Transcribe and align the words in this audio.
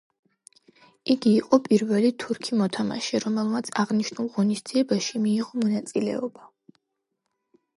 იგი 1.15 1.33
იყო 1.41 1.59
პირველი 1.67 2.09
თურქი 2.23 2.57
მოთამაშე, 2.61 3.21
რომელმაც 3.25 3.69
აღნიშნულ 3.83 4.31
ღონისძიებაში 4.39 5.23
მიიღო 5.27 5.63
მონაწილეობა. 5.67 6.51